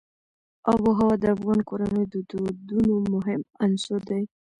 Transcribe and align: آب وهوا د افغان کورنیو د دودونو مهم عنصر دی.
آب 0.71 0.79
وهوا 0.87 1.11
د 1.21 1.23
افغان 1.35 1.59
کورنیو 1.69 2.09
د 2.13 2.15
دودونو 2.29 2.93
مهم 3.13 3.41
عنصر 3.63 3.99
دی. 4.09 4.23